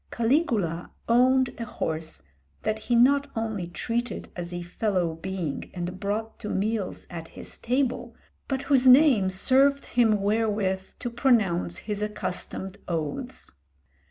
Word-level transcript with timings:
Caligula 0.09 0.89
owned 1.07 1.53
a 1.59 1.65
horse 1.65 2.23
that 2.63 2.79
he 2.79 2.95
not 2.95 3.29
only 3.35 3.67
treated 3.67 4.29
as 4.35 4.51
a 4.51 4.63
fellow 4.63 5.13
being 5.13 5.69
and 5.75 5.99
brought 5.99 6.39
to 6.39 6.49
meals 6.49 7.05
at 7.11 7.27
his 7.27 7.59
table, 7.59 8.15
but 8.47 8.63
whose 8.63 8.87
name 8.87 9.29
served 9.29 9.85
him 9.85 10.19
wherewith 10.19 10.93
to 10.97 11.09
pronounce 11.11 11.77
his 11.77 12.01
accustomed 12.01 12.79
oaths. 12.87 13.51